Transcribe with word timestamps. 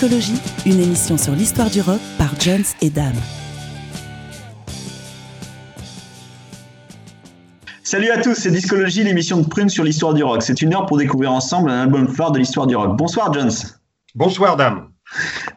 Discologie, 0.00 0.40
une 0.64 0.80
émission 0.80 1.18
sur 1.18 1.32
l'histoire 1.32 1.70
du 1.70 1.80
rock 1.80 1.98
par 2.18 2.30
Jones 2.40 2.62
et 2.80 2.88
Dame. 2.88 3.16
Salut 7.82 8.08
à 8.10 8.18
tous, 8.22 8.36
c'est 8.36 8.52
Discologie, 8.52 9.02
l'émission 9.02 9.40
de 9.40 9.48
Prune 9.48 9.68
sur 9.68 9.82
l'histoire 9.82 10.14
du 10.14 10.22
rock. 10.22 10.42
C'est 10.42 10.62
une 10.62 10.72
heure 10.72 10.86
pour 10.86 10.98
découvrir 10.98 11.32
ensemble 11.32 11.68
un 11.68 11.82
album 11.82 12.06
phare 12.06 12.30
de 12.30 12.38
l'histoire 12.38 12.68
du 12.68 12.76
rock. 12.76 12.96
Bonsoir 12.96 13.32
Jones. 13.34 13.50
Bonsoir 14.14 14.56
Dame. 14.56 14.86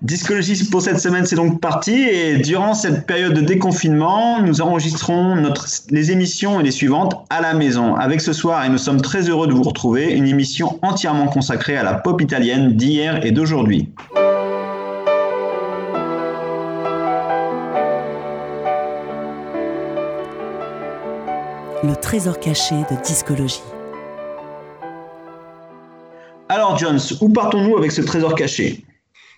Discologie 0.01 0.67
pour 0.71 0.81
cette 0.81 0.99
semaine, 0.99 1.27
c'est 1.27 1.35
donc 1.35 1.61
parti. 1.61 2.01
Et 2.01 2.37
durant 2.37 2.73
cette 2.73 3.05
période 3.05 3.35
de 3.35 3.41
déconfinement, 3.41 4.41
nous 4.41 4.59
enregistrons 4.61 5.35
notre, 5.35 5.67
les 5.91 6.11
émissions 6.11 6.59
et 6.59 6.63
les 6.63 6.71
suivantes 6.71 7.13
à 7.29 7.41
la 7.41 7.53
maison. 7.53 7.93
Avec 7.93 8.21
ce 8.21 8.33
soir, 8.33 8.65
et 8.65 8.69
nous 8.69 8.79
sommes 8.79 9.01
très 9.01 9.29
heureux 9.29 9.45
de 9.45 9.53
vous 9.53 9.61
retrouver, 9.61 10.11
une 10.11 10.25
émission 10.25 10.79
entièrement 10.81 11.27
consacrée 11.27 11.77
à 11.77 11.83
la 11.83 11.93
pop 11.93 12.19
italienne 12.21 12.75
d'hier 12.75 13.23
et 13.23 13.31
d'aujourd'hui. 13.31 13.93
Trésor 22.11 22.41
caché 22.41 22.75
de 22.75 23.01
discologie. 23.05 23.61
Alors 26.49 26.77
Jones, 26.77 26.99
où 27.21 27.29
partons-nous 27.29 27.77
avec 27.77 27.93
ce 27.93 28.01
trésor 28.01 28.35
caché? 28.35 28.83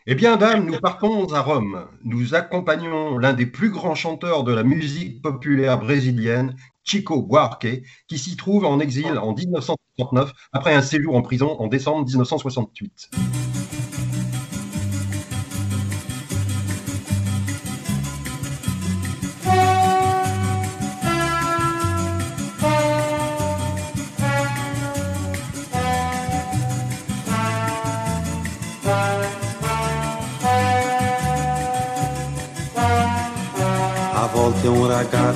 Eh 0.07 0.15
bien, 0.15 0.37
dame, 0.37 0.65
nous 0.65 0.79
partons 0.79 1.31
à 1.33 1.41
Rome. 1.41 1.85
Nous 2.03 2.33
accompagnons 2.33 3.19
l'un 3.19 3.33
des 3.33 3.45
plus 3.45 3.69
grands 3.69 3.93
chanteurs 3.93 4.43
de 4.43 4.51
la 4.51 4.63
musique 4.63 5.21
populaire 5.21 5.77
brésilienne, 5.77 6.55
Chico 6.83 7.21
Buarque, 7.21 7.83
qui 8.07 8.17
s'y 8.17 8.35
trouve 8.37 8.65
en 8.65 8.79
exil 8.79 9.19
en 9.19 9.35
1969 9.35 10.31
après 10.51 10.73
un 10.73 10.81
séjour 10.81 11.15
en 11.15 11.21
prison 11.21 11.55
en 11.59 11.67
décembre 11.67 12.07
1968. 12.07 13.11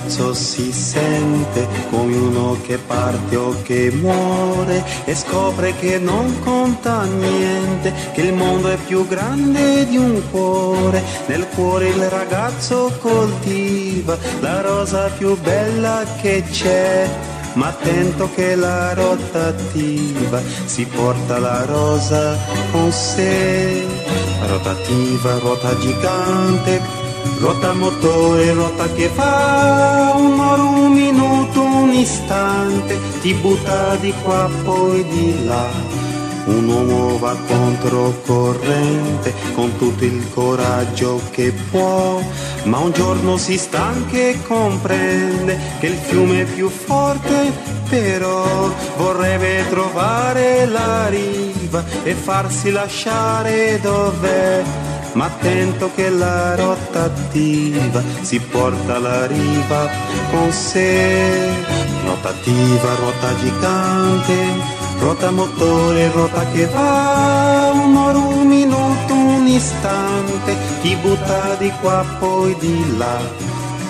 Ragazzo 0.07 0.33
si 0.33 0.71
sente 0.71 1.67
come 1.89 2.15
uno 2.15 2.57
che 2.65 2.77
parte 2.77 3.35
o 3.35 3.53
che 3.61 3.91
muore 3.91 4.81
e 5.03 5.13
scopre 5.13 5.75
che 5.75 5.99
non 5.99 6.39
conta 6.39 7.03
niente, 7.03 7.93
che 8.13 8.21
il 8.21 8.33
mondo 8.33 8.69
è 8.69 8.77
più 8.77 9.05
grande 9.05 9.85
di 9.85 9.97
un 9.97 10.21
cuore. 10.31 11.03
Nel 11.25 11.45
cuore 11.53 11.89
il 11.89 12.09
ragazzo 12.09 12.89
coltiva 13.01 14.17
la 14.39 14.61
rosa 14.61 15.09
più 15.09 15.37
bella 15.41 16.05
che 16.21 16.41
c'è. 16.49 17.09
Ma 17.53 17.67
attento 17.67 18.29
che 18.33 18.55
la 18.55 18.93
rotativa 18.93 20.39
si 20.65 20.85
porta 20.85 21.37
la 21.39 21.65
rosa 21.65 22.37
con 22.71 22.91
sé. 22.91 23.83
Rotativa, 24.47 25.39
rota 25.39 25.77
gigante, 25.79 26.79
Rota 27.39 27.71
motore, 27.73 28.51
rota 28.53 28.91
che 28.93 29.09
fa 29.09 30.13
un'ora, 30.17 30.63
un 30.63 30.91
minuto, 30.91 31.61
un 31.61 31.93
istante, 31.93 32.97
ti 33.21 33.31
butta 33.35 33.95
di 33.97 34.11
qua 34.23 34.49
poi 34.63 35.05
di 35.07 35.45
là. 35.45 35.69
Un 36.45 36.67
uomo 36.67 37.19
va 37.19 37.35
controcorrente 37.47 39.35
con 39.53 39.77
tutto 39.77 40.03
il 40.03 40.27
coraggio 40.33 41.21
che 41.29 41.53
può, 41.69 42.19
ma 42.63 42.79
un 42.79 42.91
giorno 42.91 43.37
si 43.37 43.57
stanca 43.57 44.17
e 44.17 44.39
comprende 44.47 45.59
che 45.79 45.87
il 45.87 45.97
fiume 45.97 46.41
è 46.41 46.45
più 46.45 46.69
forte, 46.69 47.51
però 47.87 48.71
vorrebbe 48.97 49.67
trovare 49.69 50.65
la 50.65 51.07
riva 51.07 51.83
e 52.03 52.13
farsi 52.13 52.71
lasciare 52.71 53.79
dov'è 53.79 54.63
ma 55.17 55.25
attento 55.25 55.89
che 55.95 56.11
la 56.11 56.55
rotativa 56.55 58.03
si 58.21 58.39
porta 58.39 58.99
la 58.99 59.25
riva 59.25 59.89
con 60.29 60.51
sé. 60.51 61.49
Rotativa, 62.05 62.95
ruota 62.99 63.35
gigante, 63.37 64.35
ruota 64.99 65.31
motore, 65.31 66.11
ruota 66.11 66.45
che 66.51 66.67
va, 66.67 67.71
un'ora, 67.73 68.17
un 68.17 68.47
minuto, 68.47 69.13
un 69.13 69.47
istante, 69.47 70.55
ti 70.81 70.95
butta 71.01 71.55
di 71.55 71.71
qua 71.81 72.05
poi 72.19 72.55
di 72.59 72.97
là. 72.97 73.19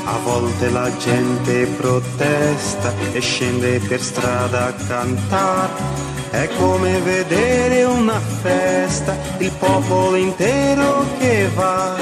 A 0.06 0.18
volte 0.24 0.70
la 0.70 0.90
gente 0.98 1.66
protesta 1.66 2.94
e 3.12 3.20
scende 3.20 3.80
per 3.80 4.02
strada 4.02 4.68
a 4.68 4.74
cantare 4.74 6.17
è 6.30 6.50
come 6.58 7.00
vedere 7.00 7.84
una 7.84 8.20
festa, 8.20 9.16
il 9.38 9.52
popolo 9.58 10.16
intero 10.16 11.06
che 11.20 11.50
va, 11.54 11.96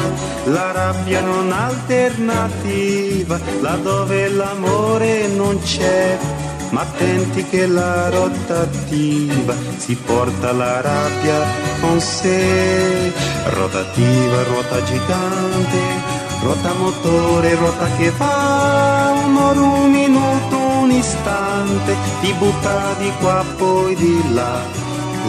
la 0.46 0.72
rabbia 0.72 1.22
non 1.22 1.52
alternativa, 1.52 3.40
laddove 3.62 4.30
l'amore 4.30 5.28
non 5.28 5.59
c'è. 5.62 6.18
Ma 6.72 6.81
attenti 6.81 7.46
che 7.46 7.68
la 7.68 8.09
rotativa 8.09 9.53
si 9.78 9.96
porta 9.96 10.52
la 10.52 10.81
rabbia 10.81 11.46
con 11.80 12.02
sé. 12.02 13.13
Rotativa, 13.46 14.44
ruota 14.44 14.84
gigante, 14.84 15.80
ruota 16.42 16.74
motore, 16.74 17.56
ruota 17.56 17.88
che 17.97 18.12
va, 18.18 19.13
un'ora, 19.25 19.62
un 19.62 19.92
minuto 19.92 20.64
un 20.85 20.91
istante 20.91 21.96
ti 22.22 22.31
butta 22.34 22.94
di 23.00 23.12
qua 23.19 23.44
poi 23.57 23.96
di 23.96 24.34
là. 24.34 24.62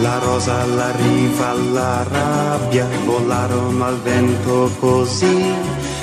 La 0.01 0.19
rosa, 0.19 0.63
la 0.65 0.91
riva, 0.91 1.53
la 1.73 2.03
rabbia 2.03 2.87
volarono 3.03 3.83
al 3.83 3.99
vento 4.01 4.69
così. 4.79 5.51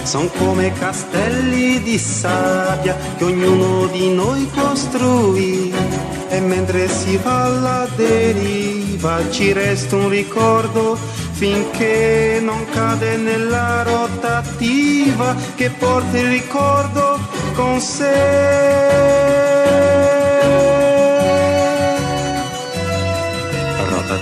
Son 0.03 0.29
come 0.39 0.73
castelli 0.73 1.81
di 1.83 1.97
sabbia 1.97 2.97
che 3.17 3.25
ognuno 3.25 3.87
di 3.87 4.13
noi 4.13 4.51
costruì. 4.51 5.73
E 6.29 6.41
mentre 6.41 6.89
si 6.89 7.17
va 7.19 7.45
alla 7.45 7.87
deriva 7.95 9.21
ci 9.31 9.53
resta 9.53 9.95
un 9.95 10.09
ricordo 10.09 10.99
finché 11.31 12.41
non 12.43 12.65
cade 12.71 13.17
nella 13.17 13.85
rotativa 13.85 15.37
che 15.55 15.71
porta 15.71 16.19
il 16.19 16.29
ricordo 16.29 17.19
con 17.55 17.81
sé. 17.81 19.44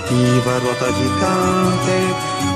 Rotativa, 0.03 0.57
ruota 0.59 0.91
gigante, 0.91 1.95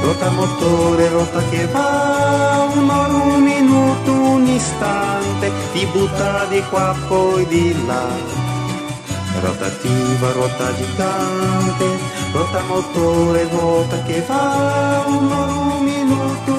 ruota 0.01 0.29
motore, 0.31 1.07
ruota 1.07 1.41
che 1.49 1.65
va, 1.67 2.67
un'ora, 2.73 3.13
un 3.13 3.41
minuto, 3.41 4.11
un 4.11 4.45
istante, 4.47 5.49
ti 5.71 5.85
butta 5.85 6.43
di 6.49 6.61
qua 6.69 6.93
poi 7.07 7.47
di 7.47 7.73
là. 7.85 8.05
Rotativa, 9.39 10.31
ruota 10.33 10.75
gigante, 10.75 11.85
ruota 12.33 12.61
motore, 12.67 13.47
ruota 13.49 14.03
che 14.03 14.21
va, 14.27 15.05
un'ora, 15.07 15.53
un 15.53 15.83
minuto, 15.85 16.56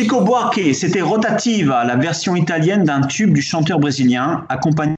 Chico 0.00 0.22
Buarque, 0.22 0.74
c'était 0.74 1.02
Rotativa, 1.02 1.84
la 1.84 1.94
version 1.94 2.34
italienne 2.34 2.84
d'un 2.84 3.02
tube 3.02 3.34
du 3.34 3.42
chanteur 3.42 3.78
brésilien, 3.78 4.46
accompagné 4.48 4.96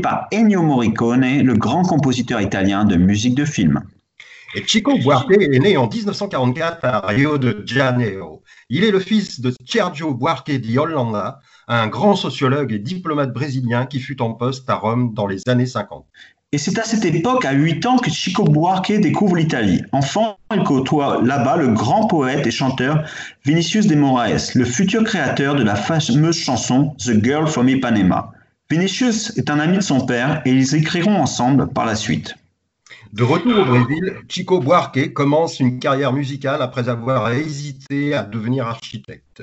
par 0.00 0.28
Ennio 0.32 0.62
Morricone, 0.62 1.42
le 1.42 1.54
grand 1.54 1.82
compositeur 1.82 2.40
italien 2.40 2.84
de 2.84 2.94
musique 2.94 3.34
de 3.34 3.44
film. 3.44 3.82
Et 4.54 4.64
Chico 4.64 4.96
Buarque 4.96 5.32
est 5.32 5.58
né 5.58 5.76
en 5.76 5.88
1944 5.88 6.84
à 6.84 7.00
Rio 7.08 7.36
de 7.36 7.64
Janeiro. 7.66 8.44
Il 8.70 8.84
est 8.84 8.92
le 8.92 9.00
fils 9.00 9.40
de 9.40 9.52
Sergio 9.66 10.14
Buarque 10.14 10.52
di 10.52 10.78
Holanda, 10.78 11.40
un 11.66 11.88
grand 11.88 12.14
sociologue 12.14 12.72
et 12.72 12.78
diplomate 12.78 13.32
brésilien 13.32 13.86
qui 13.86 13.98
fut 13.98 14.22
en 14.22 14.34
poste 14.34 14.70
à 14.70 14.76
Rome 14.76 15.14
dans 15.14 15.26
les 15.26 15.40
années 15.48 15.66
50. 15.66 16.06
Et 16.54 16.58
c'est 16.58 16.78
à 16.78 16.84
cette 16.84 17.06
époque, 17.06 17.46
à 17.46 17.52
8 17.52 17.86
ans, 17.86 17.96
que 17.96 18.10
Chico 18.10 18.44
Buarque 18.44 18.92
découvre 18.92 19.36
l'Italie. 19.36 19.80
Enfant, 19.92 20.36
il 20.54 20.62
côtoie 20.62 21.22
là-bas 21.24 21.56
le 21.56 21.68
grand 21.68 22.06
poète 22.06 22.46
et 22.46 22.50
chanteur 22.50 23.08
Vinicius 23.46 23.86
de 23.86 23.94
Moraes, 23.94 24.50
le 24.54 24.66
futur 24.66 25.02
créateur 25.02 25.54
de 25.54 25.62
la 25.62 25.76
fameuse 25.76 26.38
chanson 26.38 26.94
The 26.98 27.24
Girl 27.24 27.46
from 27.46 27.70
Ipanema. 27.70 28.32
Vinicius 28.68 29.32
est 29.38 29.48
un 29.48 29.60
ami 29.60 29.78
de 29.78 29.82
son 29.82 30.04
père 30.04 30.42
et 30.44 30.50
ils 30.50 30.74
écriront 30.74 31.16
ensemble 31.16 31.72
par 31.72 31.86
la 31.86 31.96
suite. 31.96 32.34
De 33.14 33.22
retour 33.22 33.58
au 33.58 33.64
Brésil, 33.64 34.14
Chico 34.28 34.60
Buarque 34.60 35.14
commence 35.14 35.58
une 35.58 35.78
carrière 35.78 36.12
musicale 36.12 36.60
après 36.60 36.90
avoir 36.90 37.32
hésité 37.32 38.14
à 38.14 38.24
devenir 38.24 38.66
architecte. 38.66 39.42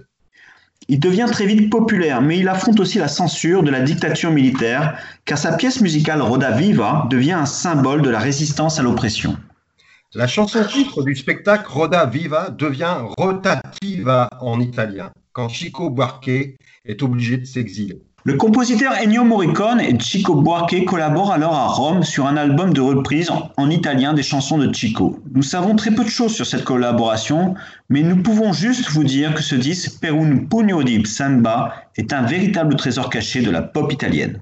Il 0.92 1.00
devient 1.00 1.28
très 1.32 1.46
vite 1.46 1.70
populaire, 1.70 2.20
mais 2.20 2.40
il 2.40 2.48
affronte 2.48 2.80
aussi 2.80 2.98
la 2.98 3.08
censure 3.08 3.62
de 3.62 3.70
la 3.70 3.82
dictature 3.82 4.32
militaire, 4.32 4.98
car 5.24 5.38
sa 5.38 5.54
pièce 5.54 5.82
musicale 5.82 6.20
Roda 6.20 6.50
Viva 6.50 7.06
devient 7.12 7.34
un 7.34 7.46
symbole 7.46 8.02
de 8.02 8.10
la 8.10 8.18
résistance 8.18 8.80
à 8.80 8.82
l'oppression. 8.82 9.38
La 10.16 10.26
chanson 10.26 10.64
titre 10.64 11.04
du 11.04 11.16
spectacle 11.16 11.68
Roda 11.70 12.08
Viva 12.08 12.50
devient 12.50 12.96
Rotativa 13.20 14.32
en 14.42 14.60
italien, 14.60 15.12
quand 15.32 15.48
Chico 15.48 15.92
Buarque 15.92 16.58
est 16.86 17.04
obligé 17.04 17.38
de 17.38 17.46
s'exiler. 17.46 18.02
Le 18.30 18.36
compositeur 18.36 18.94
Ennio 18.94 19.24
Morricone 19.24 19.80
et 19.82 19.98
Chico 20.00 20.36
Buarque 20.36 20.86
collaborent 20.86 21.32
alors 21.32 21.56
à 21.56 21.66
Rome 21.66 22.04
sur 22.04 22.28
un 22.28 22.38
album 22.38 22.74
de 22.74 22.80
reprise 22.80 23.32
en 23.58 23.70
italien 23.72 24.14
des 24.14 24.22
chansons 24.22 24.60
de 24.60 24.72
Chico. 24.72 25.18
Nous 25.34 25.42
savons 25.42 25.76
très 25.76 25.90
peu 25.90 26.04
de 26.04 26.10
choses 26.10 26.36
sur 26.36 26.46
cette 26.46 26.64
collaboration, 26.64 27.56
mais 27.90 28.04
nous 28.04 28.22
pouvons 28.22 28.54
juste 28.54 28.92
vous 28.92 29.04
dire 29.04 29.34
que 29.34 29.42
ce 29.42 29.56
disque 29.56 30.00
Per 30.00 30.12
un 30.12 30.46
pugno 30.46 30.84
di 30.84 31.04
samba 31.08 31.74
est 31.96 32.14
un 32.14 32.22
véritable 32.22 32.76
trésor 32.76 33.10
caché 33.10 33.42
de 33.42 33.50
la 33.50 33.64
pop 33.64 33.92
italienne. 33.92 34.40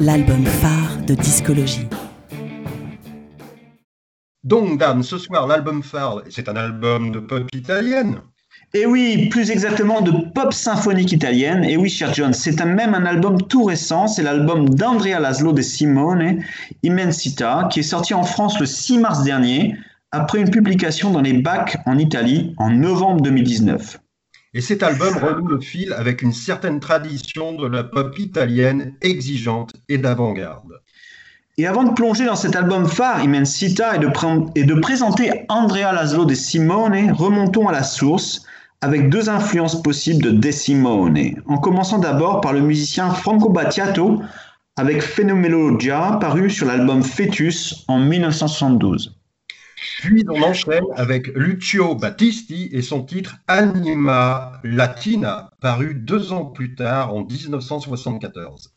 L'album 0.00 0.44
phare 0.44 0.96
de 1.06 1.14
discologie. 1.14 1.86
Donc, 4.46 4.78
Dan, 4.78 5.02
ce 5.02 5.18
soir, 5.18 5.48
l'album 5.48 5.82
phare, 5.82 6.22
c'est 6.30 6.48
un 6.48 6.54
album 6.54 7.10
de 7.10 7.18
pop 7.18 7.52
italienne. 7.52 8.20
Et 8.74 8.86
oui, 8.86 9.28
plus 9.28 9.50
exactement 9.50 10.02
de 10.02 10.12
pop 10.34 10.52
symphonique 10.52 11.10
italienne. 11.10 11.64
Et 11.64 11.76
oui, 11.76 11.90
cher 11.90 12.14
John, 12.14 12.32
c'est 12.32 12.64
même 12.64 12.94
un 12.94 13.06
album 13.06 13.42
tout 13.42 13.64
récent. 13.64 14.06
C'est 14.06 14.22
l'album 14.22 14.68
d'Andrea 14.68 15.18
Laszlo 15.18 15.52
de 15.52 15.62
Simone, 15.62 16.44
Immensita, 16.84 17.68
qui 17.72 17.80
est 17.80 17.82
sorti 17.82 18.14
en 18.14 18.22
France 18.22 18.60
le 18.60 18.66
6 18.66 18.98
mars 18.98 19.24
dernier, 19.24 19.74
après 20.12 20.38
une 20.38 20.50
publication 20.50 21.10
dans 21.10 21.22
les 21.22 21.32
bacs 21.32 21.78
en 21.84 21.98
Italie 21.98 22.54
en 22.58 22.70
novembre 22.70 23.22
2019. 23.22 23.98
Et 24.54 24.60
cet 24.60 24.84
album 24.84 25.12
renoue 25.16 25.48
le 25.48 25.60
fil 25.60 25.92
avec 25.92 26.22
une 26.22 26.32
certaine 26.32 26.78
tradition 26.78 27.52
de 27.56 27.66
la 27.66 27.82
pop 27.82 28.16
italienne 28.16 28.94
exigeante 29.02 29.72
et 29.88 29.98
d'avant-garde. 29.98 30.80
Et 31.58 31.66
avant 31.66 31.84
de 31.84 31.94
plonger 31.94 32.26
dans 32.26 32.36
cet 32.36 32.54
album 32.54 32.86
phare, 32.86 33.24
Immensita, 33.24 33.96
et 33.96 33.98
de, 33.98 34.08
et 34.54 34.64
de 34.64 34.74
présenter 34.74 35.46
Andrea 35.48 35.90
Laszlo 35.94 36.26
de 36.26 36.34
Simone, 36.34 37.12
remontons 37.12 37.66
à 37.66 37.72
la 37.72 37.82
source 37.82 38.44
avec 38.82 39.08
deux 39.08 39.30
influences 39.30 39.82
possibles 39.82 40.22
de 40.22 40.30
De 40.32 40.50
Simone. 40.50 41.18
En 41.46 41.56
commençant 41.56 41.98
d'abord 41.98 42.42
par 42.42 42.52
le 42.52 42.60
musicien 42.60 43.08
Franco 43.08 43.48
Battiato 43.48 44.20
avec 44.76 45.00
Phenomenologia, 45.00 46.18
paru 46.20 46.50
sur 46.50 46.66
l'album 46.66 47.02
Fetus 47.02 47.86
en 47.88 48.00
1972. 48.00 49.18
Puis 50.00 50.26
on 50.28 50.42
enchaîne 50.42 50.84
avec 50.96 51.28
Lucio 51.28 51.94
Battisti 51.94 52.68
et 52.70 52.82
son 52.82 53.02
titre 53.02 53.36
Anima 53.48 54.60
Latina, 54.62 55.52
paru 55.62 55.94
deux 55.94 56.34
ans 56.34 56.44
plus 56.44 56.74
tard 56.74 57.14
en 57.14 57.24
1974. 57.24 58.74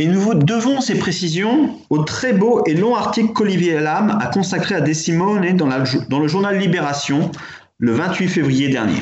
Et 0.00 0.06
nous 0.06 0.32
devons 0.34 0.80
ces 0.80 0.96
précisions 0.96 1.74
au 1.90 2.04
très 2.04 2.32
beau 2.32 2.62
et 2.66 2.74
long 2.74 2.94
article 2.94 3.32
qu'Olivier 3.32 3.80
Lam 3.80 4.16
a 4.20 4.26
consacré 4.26 4.76
à 4.76 4.80
De 4.80 4.92
Simone 4.92 5.56
dans 5.56 6.18
le 6.20 6.28
journal 6.28 6.56
Libération 6.56 7.32
le 7.78 7.92
28 7.92 8.28
février 8.28 8.68
dernier. 8.68 9.00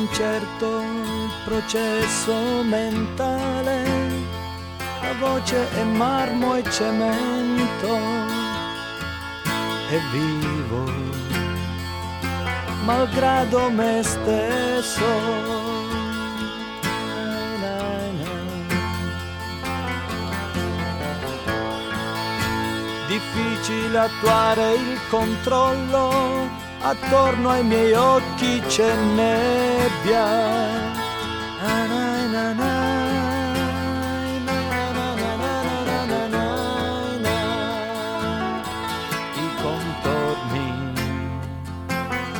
Incerto 0.00 0.80
il 0.80 1.30
processo 1.44 2.62
mentale, 2.62 3.84
la 5.02 5.14
voce 5.18 5.68
è 5.76 5.82
marmo 5.84 6.54
e 6.56 6.62
cemento, 6.70 7.98
è 9.88 9.98
vivo, 10.12 10.84
malgrado 12.84 13.70
me 13.70 14.02
stesso. 14.02 15.58
Difficile 23.06 23.98
attuare 23.98 24.74
il 24.74 24.98
controllo, 25.08 26.48
attorno 26.80 27.50
ai 27.50 27.62
miei 27.64 27.92
occhi 27.92 28.60
c'è 28.66 28.94
nebbia. 28.94 30.24
I 39.34 39.48
contorni 39.62 40.92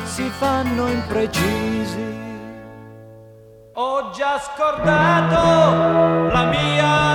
si 0.03 0.29
fanno 0.29 0.87
imprecisi. 0.87 2.19
Ho 3.73 4.09
già 4.11 4.39
scordato 4.39 6.29
la 6.33 6.43
mia 6.45 7.10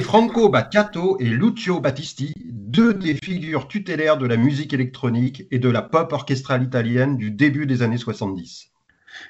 Franco 0.00 0.48
Battiato 0.48 1.16
et 1.20 1.24
Lucio 1.24 1.80
Battisti, 1.80 2.34
deux 2.44 2.94
des 2.94 3.14
figures 3.14 3.68
tutélaires 3.68 4.18
de 4.18 4.26
la 4.26 4.36
musique 4.36 4.72
électronique 4.72 5.44
et 5.50 5.58
de 5.58 5.68
la 5.68 5.82
pop 5.82 6.12
orchestrale 6.12 6.62
italienne 6.62 7.16
du 7.16 7.30
début 7.30 7.66
des 7.66 7.82
années 7.82 7.98
70. 7.98 8.70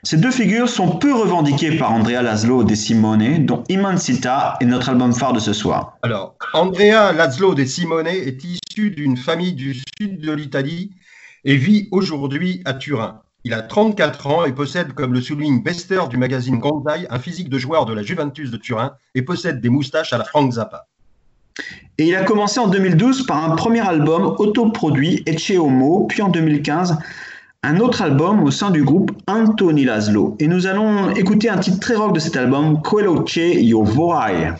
Ces 0.03 0.17
deux 0.17 0.31
figures 0.31 0.69
sont 0.69 0.97
peu 0.97 1.15
revendiquées 1.15 1.77
par 1.77 1.93
Andrea 1.93 2.23
Laszlo 2.23 2.65
De 2.65 2.75
Simone, 2.75 3.45
dont 3.45 3.65
Immensita 3.69 4.57
est 4.61 4.65
notre 4.65 4.89
album 4.89 5.13
phare 5.13 5.35
de 5.35 5.41
ce 5.41 5.53
soir. 5.53 5.99
Alors, 6.03 6.37
Andrea 6.55 7.13
Laszlo 7.13 7.55
De 7.55 7.65
Simone 7.65 8.07
est 8.07 8.43
issu 8.45 8.91
d'une 8.91 9.17
famille 9.17 9.53
du 9.53 9.75
sud 9.75 10.21
de 10.21 10.33
l'Italie 10.33 10.93
et 11.45 11.57
vit 11.57 11.89
aujourd'hui 11.91 12.63
à 12.65 12.73
Turin. 12.73 13.21
Il 13.47 13.53
a 13.53 13.61
34 13.61 14.27
ans 14.27 14.45
et 14.47 14.53
possède, 14.53 14.95
comme 14.95 15.13
le 15.13 15.21
souligne 15.21 15.63
Bester 15.63 16.01
du 16.09 16.17
magazine 16.17 16.59
Gonzai, 16.59 17.07
un 17.11 17.19
physique 17.19 17.51
de 17.51 17.59
joueur 17.59 17.85
de 17.85 17.93
la 17.93 18.03
Juventus 18.03 18.51
de 18.51 18.57
Turin 18.57 18.93
et 19.15 19.21
possède 19.21 19.61
des 19.61 19.69
moustaches 19.69 20.15
à 20.15 20.19
la 20.19 20.25
Frank 20.25 20.51
Zappa. 20.53 20.87
Et 21.99 22.09
il 22.09 22.17
a 22.17 22.25
commencé 22.25 22.59
en 22.59 22.69
2012 22.69 23.27
par 23.27 23.45
un 23.45 23.55
premier 23.55 23.87
album 23.87 24.35
autoproduit, 24.39 25.23
Ecce 25.27 25.59
Homo, 25.59 26.07
puis 26.09 26.23
en 26.23 26.31
2015 26.31 26.97
un 27.63 27.81
autre 27.81 28.03
album 28.03 28.43
au 28.43 28.51
sein 28.51 28.71
du 28.71 28.83
groupe 28.83 29.13
Anthony 29.27 29.85
Laszlo. 29.85 30.37
Et 30.39 30.49
nous 30.49 30.67
allons 30.67 31.11
écouter 31.11 31.49
un 31.49 31.59
titre 31.59 31.81
très 31.81 31.95
rock 31.95 32.15
de 32.15 32.21
cet 32.21 32.37
album, 32.37 32.81
Quello 32.83 33.23
che 33.25 33.41
io 33.41 33.83
vorrei. 33.83 34.53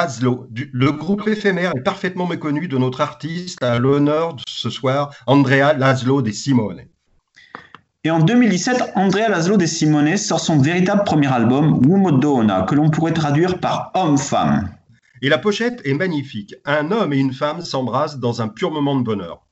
Laszlo. 0.00 0.46
Le 0.72 0.92
groupe 0.92 1.28
éphémère 1.28 1.72
est 1.76 1.82
parfaitement 1.82 2.26
méconnu 2.26 2.68
de 2.68 2.78
notre 2.78 3.02
artiste 3.02 3.62
à 3.62 3.78
l'honneur 3.78 4.34
ce 4.48 4.70
soir, 4.70 5.14
Andrea 5.26 5.74
Laszlo 5.76 6.22
des 6.22 6.32
Simone. 6.32 6.84
Et 8.04 8.10
en 8.10 8.20
2017, 8.20 8.92
Andrea 8.94 9.28
Laszlo 9.28 9.58
de 9.58 9.66
Simone 9.66 10.16
sort 10.16 10.40
son 10.40 10.58
véritable 10.58 11.04
premier 11.04 11.30
album, 11.30 11.86
Womo 11.86 12.12
Donna, 12.12 12.62
que 12.62 12.74
l'on 12.74 12.88
pourrait 12.88 13.12
traduire 13.12 13.60
par 13.60 13.90
Homme-Femme. 13.94 14.70
Et 15.20 15.28
la 15.28 15.36
pochette 15.36 15.82
est 15.84 15.92
magnifique. 15.92 16.54
Un 16.64 16.92
homme 16.92 17.12
et 17.12 17.18
une 17.18 17.34
femme 17.34 17.60
s'embrassent 17.60 18.18
dans 18.18 18.40
un 18.40 18.48
pur 18.48 18.70
moment 18.70 18.98
de 18.98 19.04
bonheur. 19.04 19.46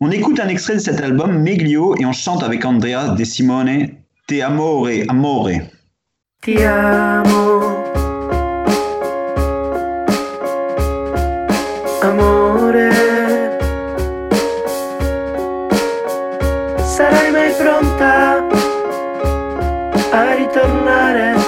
On 0.00 0.10
écoute 0.10 0.40
un 0.40 0.48
extrait 0.48 0.76
de 0.76 0.78
cet 0.78 1.02
album, 1.02 1.42
Meglio, 1.42 1.94
et 2.00 2.06
on 2.06 2.14
chante 2.14 2.42
avec 2.42 2.64
Andrea 2.64 3.14
de 3.18 3.24
Simone 3.24 3.88
Te 4.26 4.40
amore, 4.40 4.88
amore. 5.10 5.50
Te 6.40 6.64
amo. 6.64 7.83
amore. 12.04 12.90
Sarai 16.94 17.30
mai 17.30 17.50
pronta 17.58 18.46
a 20.10 20.34
ritornare? 20.34 21.43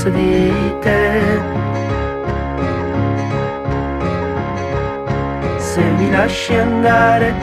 penso 0.00 0.08
di 0.08 0.74
te. 0.80 1.20
Se 5.58 5.82
mi 5.82 6.10
lasci 6.10 6.54
andare, 6.54 7.34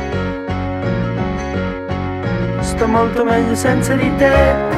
sto 2.60 2.88
molto 2.88 3.24
meglio 3.24 3.56
senza 3.56 3.94
di 3.94 4.12
te. 4.18 4.77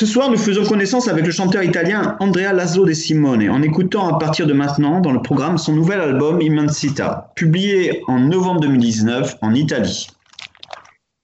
Ce 0.00 0.06
soir, 0.06 0.30
nous 0.30 0.38
faisons 0.38 0.64
connaissance 0.64 1.08
avec 1.08 1.26
le 1.26 1.30
chanteur 1.30 1.62
italien 1.62 2.16
Andrea 2.20 2.54
Laszlo 2.54 2.86
De 2.86 2.94
Simone 2.94 3.50
en 3.50 3.60
écoutant 3.60 4.08
à 4.08 4.18
partir 4.18 4.46
de 4.46 4.54
maintenant 4.54 4.98
dans 4.98 5.12
le 5.12 5.20
programme 5.20 5.58
son 5.58 5.74
nouvel 5.74 6.00
album 6.00 6.40
Immensita, 6.40 7.34
publié 7.36 8.02
en 8.06 8.18
novembre 8.18 8.62
2019 8.62 9.36
en 9.42 9.52
Italie. 9.52 10.06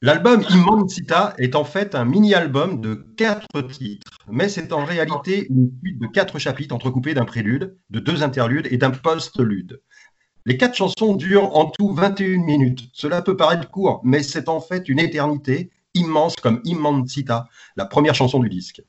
L'album 0.02 0.44
Immensita 0.50 1.32
est 1.38 1.56
en 1.56 1.64
fait 1.64 1.94
un 1.94 2.04
mini-album 2.04 2.82
de 2.82 2.96
quatre 3.16 3.62
titres, 3.62 4.10
mais 4.30 4.50
c'est 4.50 4.70
en 4.74 4.84
réalité 4.84 5.46
une 5.48 5.70
suite 5.82 5.98
de 5.98 6.08
quatre 6.08 6.38
chapitres 6.38 6.74
entrecoupés 6.74 7.14
d'un 7.14 7.24
prélude, 7.24 7.78
de 7.88 7.98
deux 7.98 8.22
interludes 8.22 8.68
et 8.70 8.76
d'un 8.76 8.90
post-lude. 8.90 9.80
Les 10.44 10.58
quatre 10.58 10.76
chansons 10.76 11.16
durent 11.16 11.56
en 11.56 11.70
tout 11.70 11.94
21 11.94 12.44
minutes. 12.44 12.90
Cela 12.92 13.22
peut 13.22 13.38
paraître 13.38 13.70
court, 13.70 14.02
mais 14.04 14.22
c'est 14.22 14.50
en 14.50 14.60
fait 14.60 14.90
une 14.90 14.98
éternité 14.98 15.70
immense 15.96 16.36
comme 16.36 16.60
Immensita, 16.64 17.48
la 17.76 17.86
première 17.86 18.14
chanson 18.14 18.40
du 18.40 18.48
disque. 18.48 18.82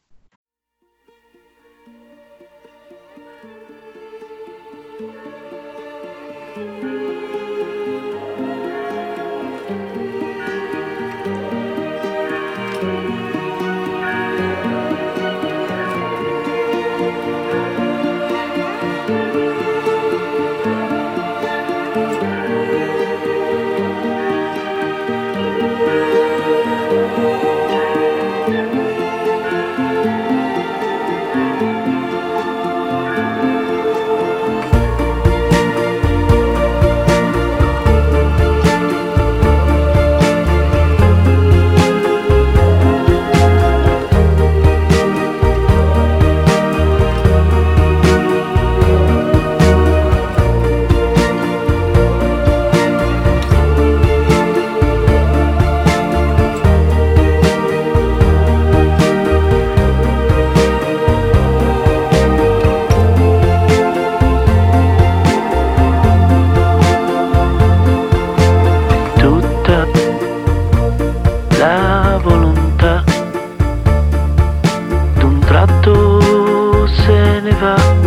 up. 77.67 78.06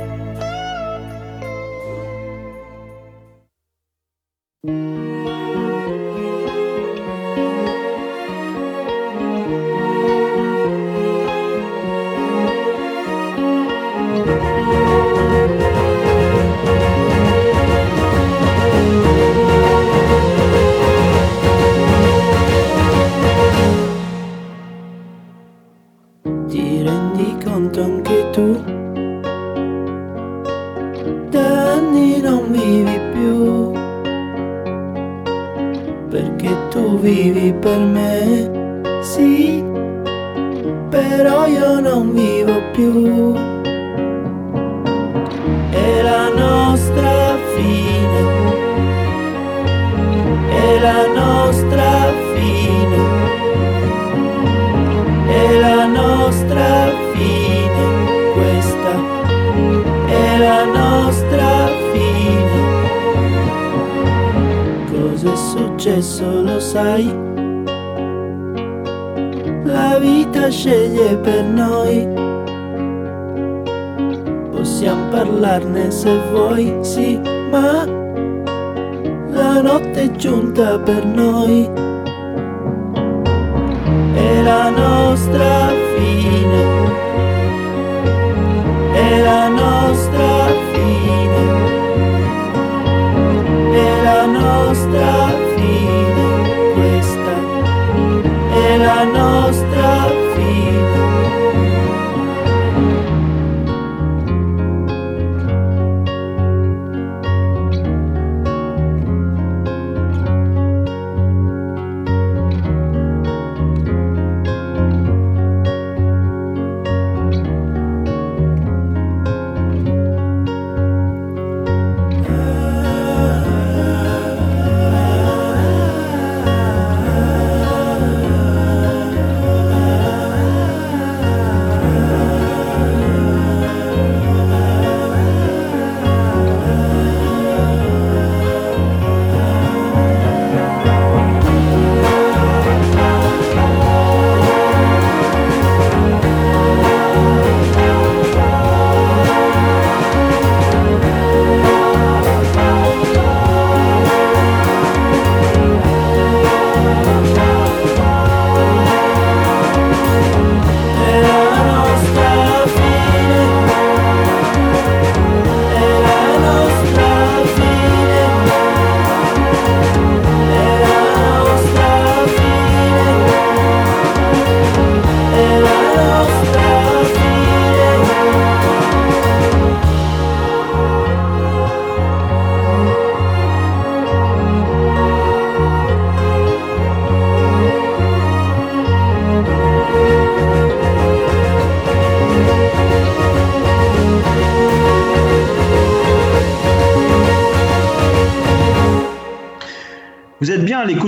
verano. 89.11 89.70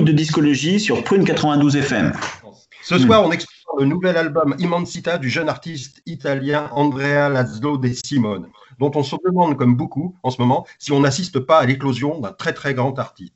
De 0.03 0.11
Discologie 0.11 0.79
sur 0.79 1.03
Prune 1.03 1.23
92 1.23 1.75
FM. 1.75 2.13
Ce 2.83 2.97
soir, 2.97 3.25
on 3.25 3.31
explore 3.31 3.79
le 3.79 3.85
nouvel 3.85 4.17
album 4.17 4.55
Immensita 4.59 5.17
du 5.17 5.29
jeune 5.29 5.49
artiste 5.49 6.01
italien 6.05 6.69
Andrea 6.73 7.29
Laszlo 7.29 7.77
De 7.77 7.89
Simone, 7.93 8.47
dont 8.79 8.91
on 8.95 9.03
se 9.03 9.15
demande, 9.25 9.57
comme 9.57 9.75
beaucoup 9.75 10.15
en 10.23 10.31
ce 10.31 10.41
moment, 10.41 10.65
si 10.79 10.91
on 10.91 10.99
n'assiste 10.99 11.39
pas 11.39 11.59
à 11.59 11.65
l'éclosion 11.65 12.19
d'un 12.19 12.31
très 12.31 12.53
très 12.53 12.73
grand 12.73 12.97
artiste. 12.99 13.33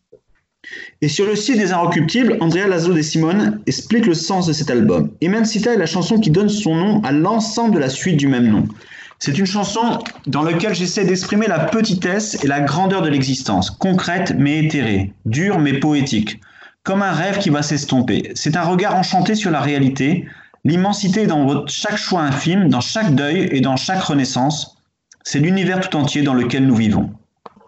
Et 1.01 1.07
sur 1.07 1.25
le 1.25 1.35
site 1.35 1.57
des 1.57 1.71
Inrecuptibles, 1.71 2.37
Andrea 2.41 2.67
Lazo 2.67 2.93
De 2.93 3.01
Simone 3.01 3.61
explique 3.67 4.05
le 4.05 4.13
sens 4.13 4.47
de 4.47 4.53
cet 4.53 4.69
album. 4.69 5.11
Immensita 5.21 5.73
est 5.73 5.77
la 5.77 5.85
chanson 5.85 6.19
qui 6.19 6.29
donne 6.29 6.49
son 6.49 6.75
nom 6.75 7.01
à 7.03 7.11
l'ensemble 7.11 7.75
de 7.75 7.79
la 7.79 7.89
suite 7.89 8.17
du 8.17 8.27
même 8.27 8.47
nom. 8.47 8.67
C'est 9.19 9.37
une 9.37 9.45
chanson 9.45 9.99
dans 10.27 10.43
laquelle 10.43 10.75
j'essaie 10.75 11.05
d'exprimer 11.05 11.47
la 11.47 11.59
petitesse 11.59 12.43
et 12.43 12.47
la 12.47 12.59
grandeur 12.59 13.01
de 13.01 13.09
l'existence, 13.09 13.71
concrète 13.71 14.35
mais 14.37 14.65
éthérée, 14.65 15.13
dure 15.25 15.57
mais 15.59 15.79
poétique, 15.79 16.39
comme 16.87 17.01
un 17.01 17.11
rêve 17.11 17.39
qui 17.39 17.49
va 17.49 17.63
s'estomper. 17.63 18.31
C'est 18.33 18.55
un 18.55 18.63
regard 18.63 18.95
enchanté 18.95 19.35
sur 19.35 19.51
la 19.51 19.59
réalité, 19.59 20.25
l'immensité 20.63 21.27
dans 21.27 21.45
votre 21.45 21.69
chaque 21.69 21.97
choix 21.97 22.21
infime, 22.21 22.69
dans 22.69 22.79
chaque 22.79 23.13
deuil 23.13 23.49
et 23.51 23.59
dans 23.59 23.75
chaque 23.75 24.01
renaissance. 24.01 24.77
C'est 25.25 25.39
l'univers 25.39 25.81
tout 25.81 25.97
entier 25.97 26.21
dans 26.21 26.33
lequel 26.33 26.65
nous 26.65 26.77
vivons. 26.77 27.11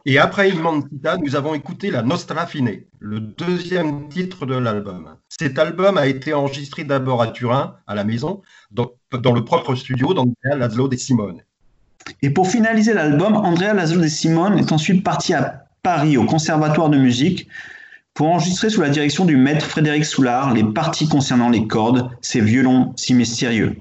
Et 0.05 0.19
après 0.19 0.51
Immensita, 0.51 1.17
nous 1.17 1.35
avons 1.35 1.53
écouté 1.53 1.91
La 1.91 2.01
Nostra 2.01 2.47
Fine, 2.47 2.79
le 2.99 3.19
deuxième 3.19 4.07
titre 4.07 4.45
de 4.45 4.55
l'album. 4.55 5.17
Cet 5.27 5.59
album 5.59 5.97
a 5.97 6.07
été 6.07 6.33
enregistré 6.33 6.85
d'abord 6.85 7.21
à 7.21 7.27
Turin, 7.27 7.75
à 7.87 7.95
la 7.95 8.05
maison, 8.05 8.41
dans, 8.71 8.91
dans 9.11 9.33
le 9.33 9.43
propre 9.43 9.75
studio 9.75 10.13
d'Andrea 10.13 10.55
Laszlo 10.57 10.87
De 10.87 10.95
Simone. 10.95 11.41
Et 12.21 12.29
pour 12.29 12.47
finaliser 12.47 12.93
l'album, 12.93 13.35
Andrea 13.35 13.73
Lazo 13.73 13.99
De 13.99 14.07
Simone 14.07 14.57
est 14.57 14.71
ensuite 14.71 15.03
parti 15.03 15.33
à 15.33 15.65
Paris 15.83 16.15
au 16.15 16.23
Conservatoire 16.23 16.89
de 16.89 16.97
musique 16.97 17.49
pour 18.13 18.27
enregistrer 18.27 18.69
sous 18.69 18.81
la 18.81 18.89
direction 18.89 19.25
du 19.25 19.37
maître 19.37 19.65
Frédéric 19.65 20.05
Soulard 20.05 20.53
les 20.53 20.63
parties 20.63 21.07
concernant 21.07 21.49
les 21.49 21.67
cordes, 21.67 22.09
ces 22.21 22.41
violons 22.41 22.93
si 22.95 23.13
mystérieux. 23.13 23.77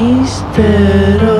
Mistero. 0.00 1.36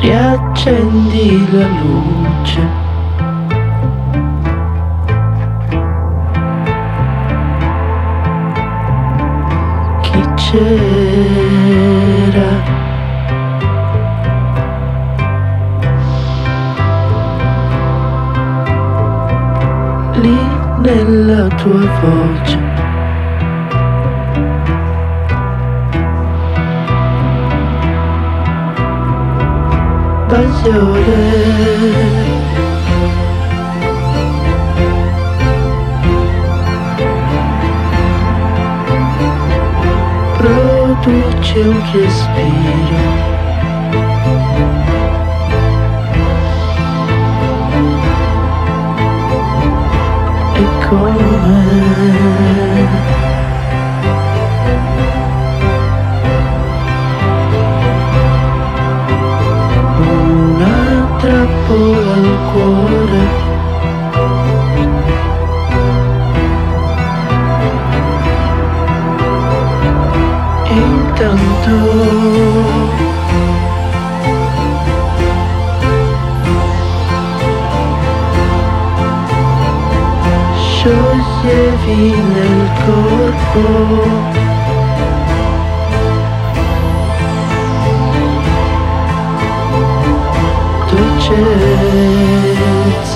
Riaccendi 0.00 1.46
la 1.52 1.66
luce. 1.66 2.19
tua 21.62 21.80
volta. 22.00 22.56
Pas 30.28 30.64
llorar. 30.64 32.00
Produce 40.38 41.58
un 41.60 41.78
respiro. 41.92 42.59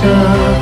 Shelter 0.05 0.54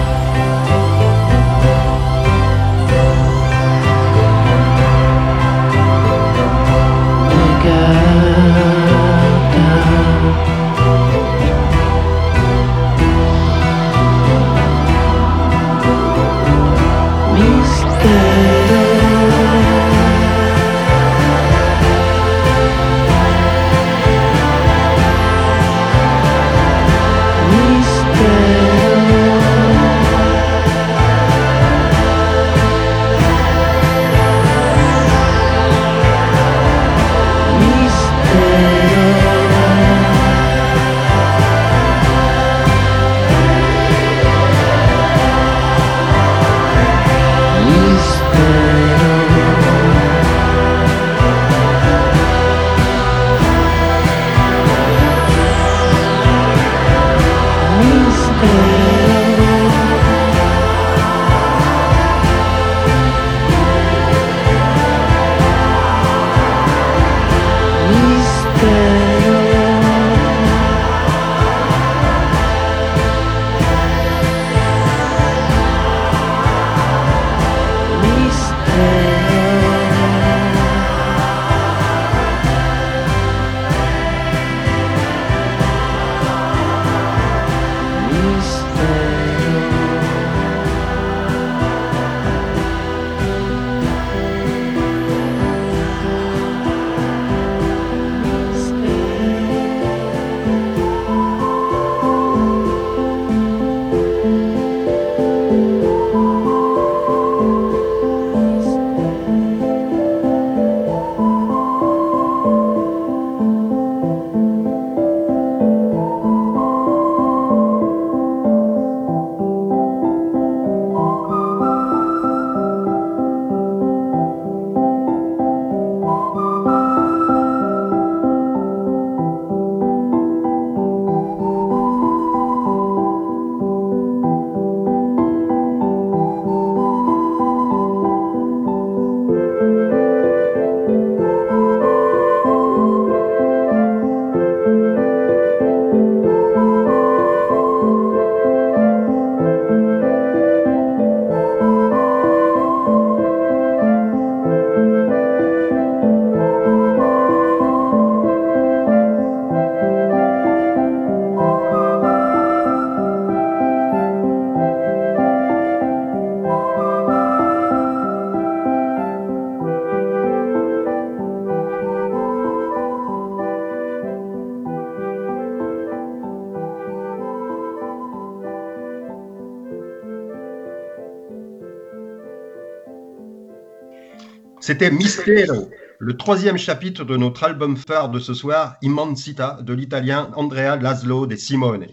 C'était 184.73 184.91
Mistero, 184.91 185.69
le 185.99 186.17
troisième 186.17 186.57
chapitre 186.57 187.05
de 187.05 187.19
notre 187.19 187.45
album 187.45 187.77
phare 187.77 188.09
de 188.09 188.19
ce 188.19 188.33
soir, 188.33 188.77
Immensita, 188.81 189.59
de 189.61 189.75
l'italien 189.75 190.31
Andrea 190.35 190.77
Laszlo 190.81 191.27
de 191.27 191.37
Simone. 191.37 191.89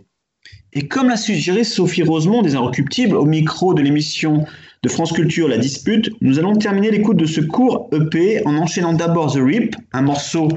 Et 0.72 0.88
comme 0.88 1.10
l'a 1.10 1.18
suggéré 1.18 1.66
Sophie 1.66 2.04
Rosemont 2.04 2.42
des 2.42 2.56
Inrecuptibles 2.56 3.18
au 3.18 3.26
micro 3.26 3.74
de 3.74 3.82
l'émission 3.82 4.46
de 4.82 4.88
France 4.88 5.12
Culture 5.12 5.50
La 5.50 5.58
Dispute, 5.58 6.10
nous 6.22 6.40
allons 6.40 6.56
terminer 6.56 6.90
l'écoute 6.90 7.18
de 7.18 7.26
ce 7.26 7.42
court 7.42 7.90
EP 7.92 8.48
en 8.48 8.56
enchaînant 8.56 8.94
d'abord 8.94 9.34
The 9.34 9.42
Rip, 9.42 9.76
un 9.92 10.04
morceau 10.04 10.48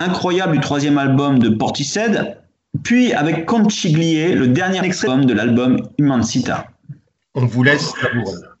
incroyable 0.00 0.54
du 0.54 0.60
troisième 0.60 0.98
album 0.98 1.38
de 1.38 1.48
Portishead, 1.48 2.38
puis 2.82 3.12
avec 3.12 3.46
Conchiglie, 3.46 4.34
le 4.34 4.48
dernier 4.48 4.84
extrait 4.84 5.24
de 5.24 5.32
l'album 5.32 5.80
Immensita. 5.96 6.66
On 7.36 7.46
vous 7.46 7.62
laisse 7.62 7.92
savourer. 8.00 8.51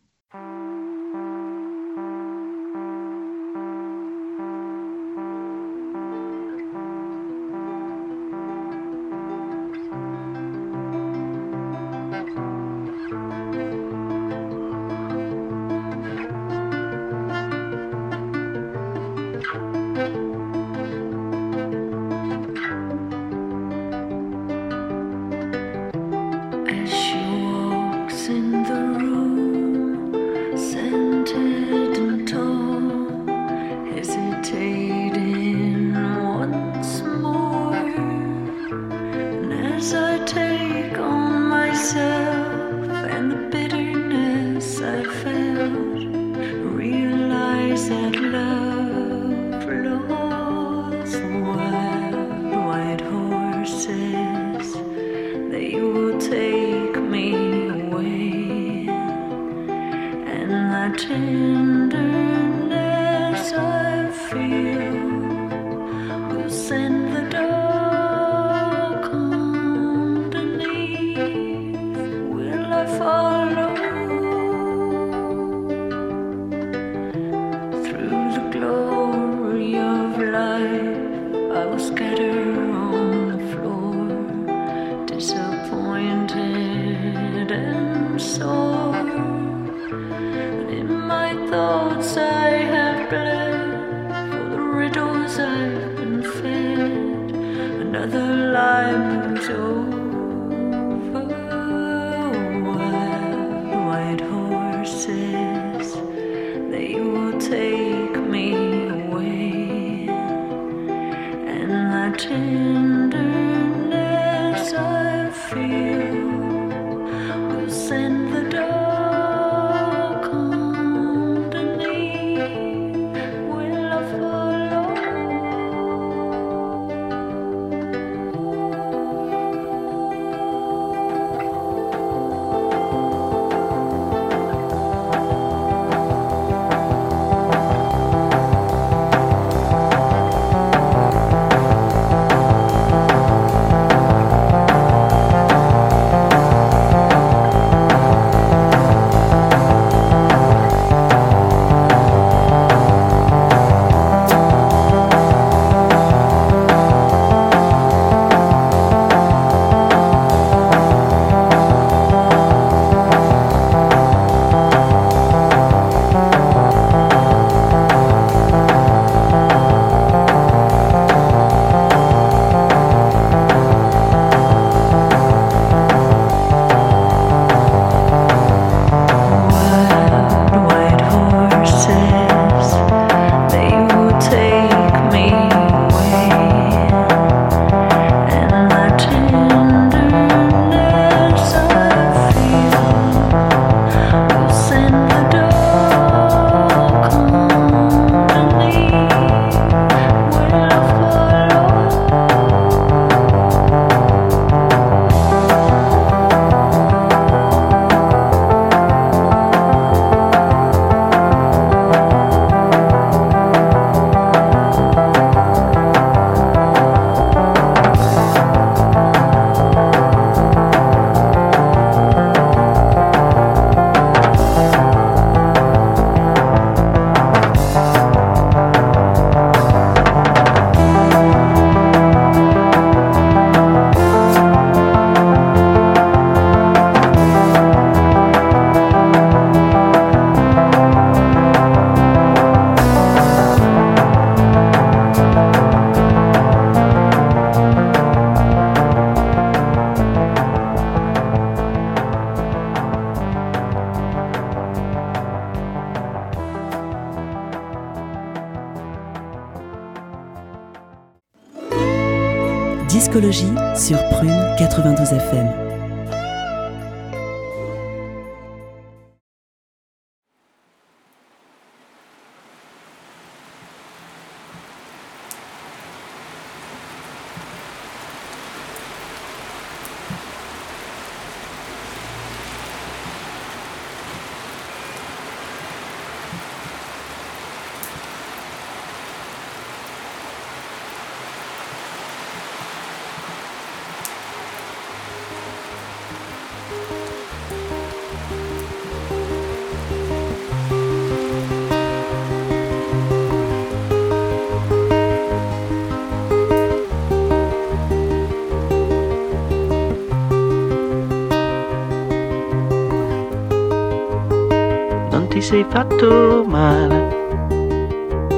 sei 315.52 315.66
fatto 315.68 316.44
male, 316.46 317.44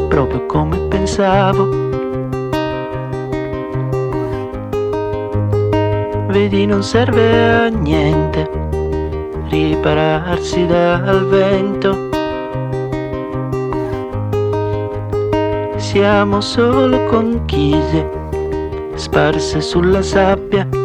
proprio 0.08 0.46
come 0.46 0.76
pensavo. 0.88 1.68
Vedi, 6.26 6.66
non 6.66 6.82
serve 6.82 7.52
a 7.52 7.68
niente 7.68 8.50
ripararsi 9.46 10.66
dal 10.66 11.24
vento. 11.28 12.08
Siamo 15.76 16.40
solo 16.40 17.04
conchiglie 17.04 18.10
sparse 18.96 19.60
sulla 19.60 20.02
sabbia. 20.02 20.83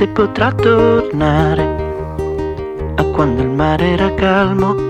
Niente 0.00 0.08
potrà 0.08 0.50
tornare 0.52 1.62
a 2.96 3.04
quando 3.04 3.42
il 3.42 3.50
mare 3.50 3.88
era 3.88 4.14
calmo. 4.14 4.88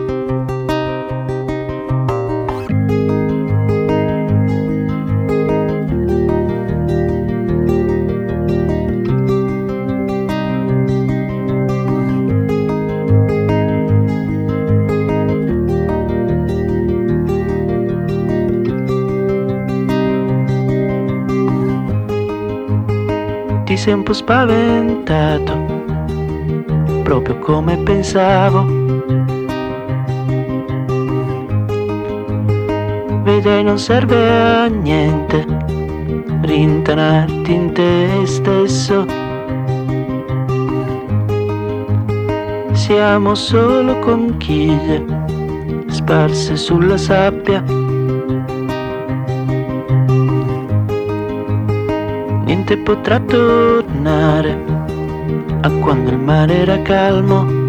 Sei 23.80 23.94
un 23.94 24.02
po' 24.02 24.12
spaventato, 24.12 25.56
proprio 27.02 27.38
come 27.38 27.78
pensavo. 27.78 28.66
Vedrai 33.22 33.64
non 33.64 33.78
serve 33.78 34.28
a 34.28 34.66
niente 34.66 35.46
rintanarti 36.42 37.54
in 37.54 37.72
te 37.72 38.26
stesso. 38.26 39.06
Siamo 42.72 43.34
solo 43.34 43.98
conchiglie 44.00 45.06
sparse 45.86 46.54
sulla 46.56 46.98
sabbia. 46.98 47.79
Potrà 52.78 53.18
tornare 53.20 54.64
a 55.62 55.70
quando 55.80 56.10
il 56.10 56.18
mare 56.18 56.58
era 56.58 56.80
calmo. 56.82 57.59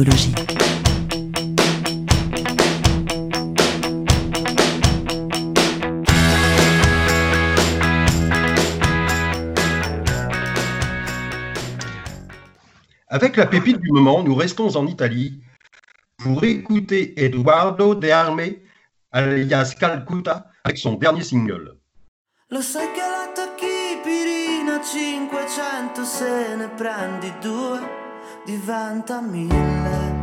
Avec 0.00 0.16
la 13.36 13.46
pépite 13.46 13.78
du 13.78 13.92
moment, 13.92 14.22
nous 14.22 14.34
restons 14.34 14.74
en 14.76 14.86
Italie. 14.86 15.42
Pour 16.16 16.42
écouter 16.44 17.12
Eduardo 17.22 17.94
De 17.94 18.08
Arme, 18.08 18.54
alias 19.12 19.74
Calcutta, 19.78 20.46
avec 20.64 20.78
son 20.78 20.94
dernier 20.94 21.24
single. 21.24 21.76
Lo 22.48 22.62
sai 22.62 22.86
che 22.94 23.00
la 23.00 23.30
tocchi 23.34 24.00
pirina 24.02 24.80
500 24.80 26.04
se 26.04 26.56
ne 26.56 26.68
prendi 26.68 27.30
due 27.40 27.99
diventa 28.46 29.20
mille. 29.20 30.19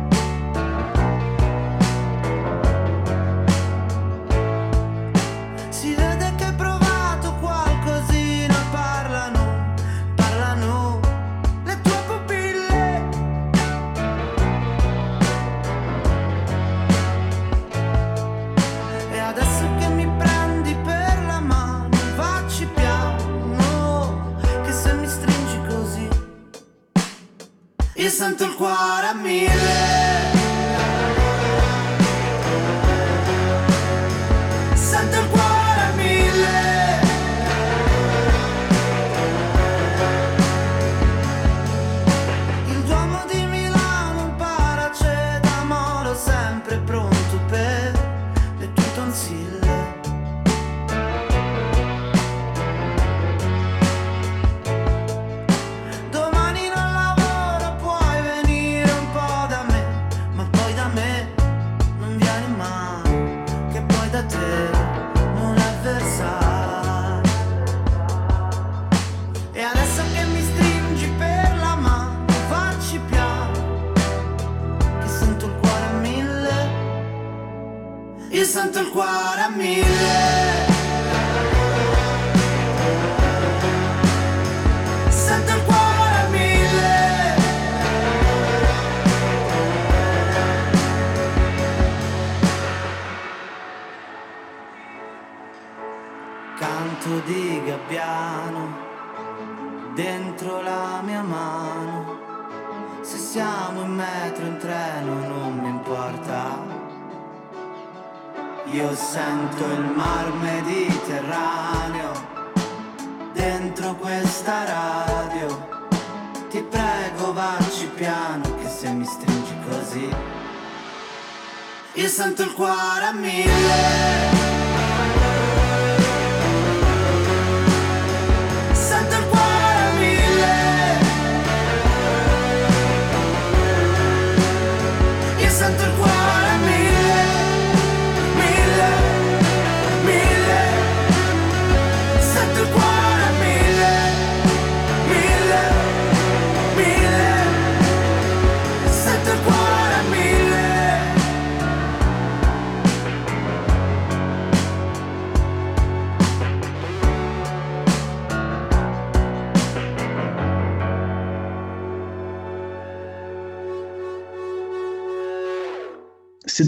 Io 27.98 28.10
sento 28.10 28.44
il 28.44 28.54
cuore 28.54 29.06
a 29.06 29.14
mille. 29.14 29.97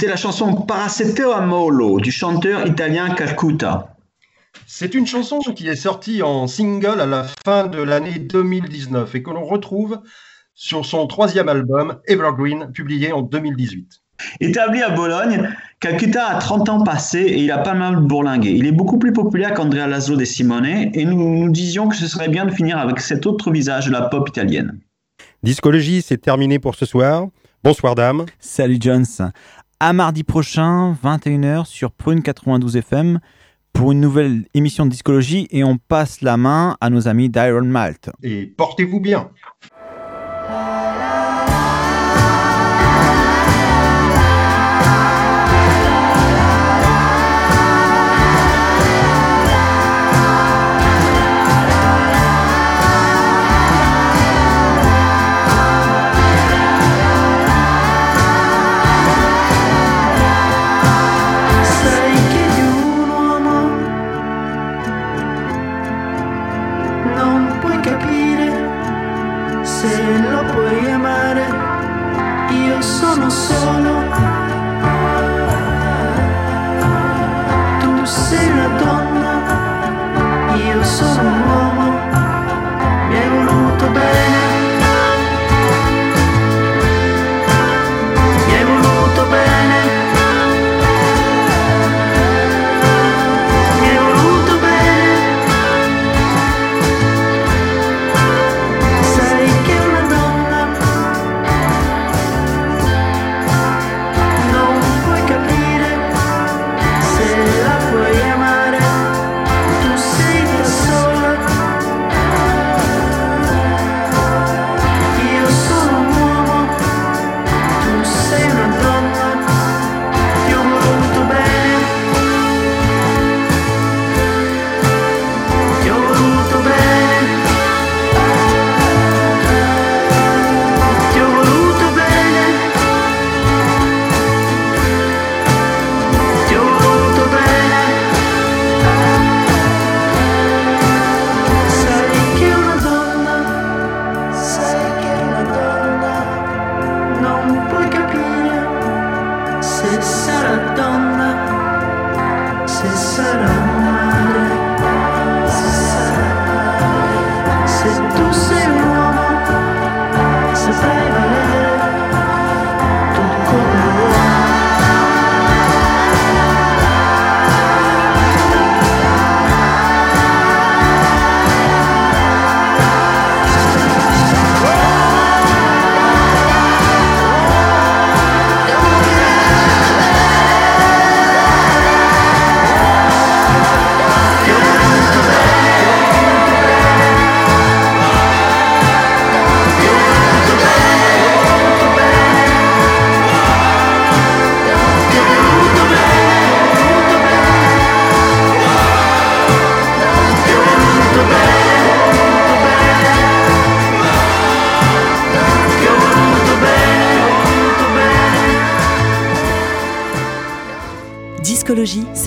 C'était 0.01 0.13
la 0.13 0.17
chanson 0.17 0.55
Paraseteo 0.55 1.31
Amolo 1.31 2.01
du 2.01 2.11
chanteur 2.11 2.67
italien 2.67 3.11
Calcutta. 3.11 3.97
C'est 4.67 4.95
une 4.95 5.07
chanson 5.07 5.41
qui 5.41 5.69
est 5.69 5.77
sortie 5.77 6.23
en 6.23 6.47
single 6.47 7.03
à 7.03 7.05
la 7.05 7.27
fin 7.45 7.67
de 7.67 7.83
l'année 7.83 8.19
2019 8.19 9.15
et 9.15 9.23
que 9.23 9.29
l'on 9.29 9.45
retrouve 9.45 10.01
sur 10.55 10.87
son 10.87 11.07
troisième 11.07 11.51
album 11.51 11.99
Evergreen, 12.07 12.73
publié 12.73 13.13
en 13.13 13.21
2018. 13.21 14.01
Établi 14.41 14.81
à 14.81 14.89
Bologne, 14.89 15.51
Calcutta 15.81 16.29
a 16.29 16.39
30 16.39 16.71
ans 16.71 16.83
passés 16.83 17.19
et 17.21 17.43
il 17.43 17.53
a 17.53 17.59
pas 17.59 17.75
mal 17.75 17.97
bourlingué. 17.97 18.53
Il 18.53 18.65
est 18.65 18.73
beaucoup 18.73 18.99
plus 18.99 19.13
populaire 19.13 19.53
qu'Andrea 19.53 19.87
Lazo 19.87 20.17
de 20.17 20.25
Simone 20.25 20.65
et 20.65 21.05
nous 21.05 21.45
nous 21.45 21.51
disions 21.51 21.89
que 21.89 21.97
ce 21.97 22.07
serait 22.07 22.29
bien 22.29 22.47
de 22.47 22.53
finir 22.53 22.79
avec 22.79 23.01
cet 23.01 23.27
autre 23.27 23.51
visage 23.51 23.89
de 23.89 23.93
la 23.93 24.09
pop 24.09 24.27
italienne. 24.31 24.81
Discologie, 25.43 26.01
c'est 26.01 26.17
terminé 26.17 26.59
pour 26.59 26.75
ce 26.75 26.87
soir. 26.87 27.27
Bonsoir 27.63 27.95
dame. 27.95 28.25
Salut 28.39 28.79
Jones. 28.81 29.05
À 29.83 29.95
mardi 29.95 30.24
prochain, 30.24 30.95
21h 31.03 31.64
sur 31.64 31.91
Prune 31.91 32.22
92 32.22 32.76
FM 32.76 33.18
pour 33.72 33.93
une 33.93 34.01
nouvelle 34.01 34.45
émission 34.53 34.85
de 34.85 34.91
discologie 34.91 35.49
et 35.51 35.64
on 35.64 35.78
passe 35.78 36.20
la 36.20 36.37
main 36.37 36.76
à 36.83 36.91
nos 36.91 37.09
amis 37.09 37.31
d'Iron 37.31 37.64
Malt. 37.64 38.11
Et 38.22 38.45
portez-vous 38.45 39.01
bien. 39.01 39.31